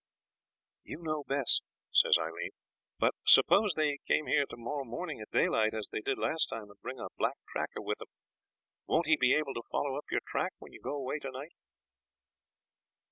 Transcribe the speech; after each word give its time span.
'You 0.83 0.97
know 1.03 1.23
best,' 1.25 1.61
says 1.91 2.17
Aileen; 2.17 2.49
'but 2.97 3.13
suppose 3.23 3.75
they 3.75 3.99
come 4.07 4.25
here 4.25 4.47
to 4.47 4.57
morrow 4.57 4.83
morning 4.83 5.21
at 5.21 5.29
daylight, 5.29 5.75
as 5.75 5.89
they 5.91 6.01
did 6.01 6.17
last 6.17 6.47
time, 6.47 6.71
and 6.71 6.81
bring 6.81 6.99
a 6.99 7.09
black 7.19 7.37
tracker 7.49 7.83
with 7.83 7.99
them, 7.99 8.09
won't 8.87 9.05
he 9.05 9.15
be 9.15 9.35
able 9.35 9.53
to 9.53 9.61
follow 9.69 9.97
up 9.99 10.05
your 10.09 10.21
track 10.25 10.53
when 10.57 10.73
you 10.73 10.81
go 10.81 10.95
away 10.95 11.19
to 11.19 11.29
night?' 11.29 11.53